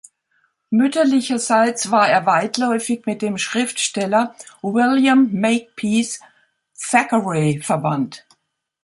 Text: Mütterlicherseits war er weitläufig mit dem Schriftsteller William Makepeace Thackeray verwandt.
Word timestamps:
Mütterlicherseits 0.71 1.91
war 1.91 2.09
er 2.09 2.25
weitläufig 2.25 3.05
mit 3.05 3.21
dem 3.21 3.37
Schriftsteller 3.37 4.33
William 4.63 5.29
Makepeace 5.31 6.21
Thackeray 6.75 7.61
verwandt. 7.61 8.25